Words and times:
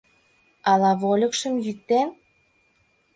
Ала 0.71 0.91
вольыкшым 1.01 1.55
йӱктен? 1.65 2.09